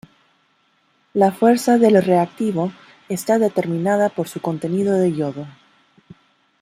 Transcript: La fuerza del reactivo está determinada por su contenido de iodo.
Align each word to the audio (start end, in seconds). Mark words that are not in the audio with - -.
La 1.13 1.31
fuerza 1.31 1.77
del 1.77 2.01
reactivo 2.01 2.71
está 3.07 3.37
determinada 3.37 4.09
por 4.09 4.27
su 4.27 4.41
contenido 4.41 4.95
de 4.97 5.09
iodo. 5.11 5.45